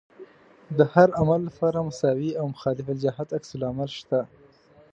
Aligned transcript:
د 0.77 0.79
هر 0.93 1.09
عمل 1.19 1.39
لپاره 1.49 1.85
مساوي 1.87 2.31
او 2.39 2.45
مخالف 2.53 2.85
الجهت 2.91 3.29
عکس 3.37 3.51
العمل 3.57 3.89
شته. 3.99 4.19